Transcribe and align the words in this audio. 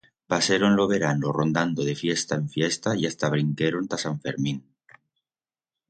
Paseron 0.31 0.73
lo 0.75 0.85
verano 0.87 1.31
rondando 1.31 1.81
de 1.85 1.95
fiesta 2.03 2.33
en 2.33 2.49
fiesta 2.49 2.95
y 2.99 3.05
hasta 3.05 3.29
brinqueron 3.33 3.87
ta 3.89 3.97
Sant 4.03 4.19
Fermín. 4.23 4.57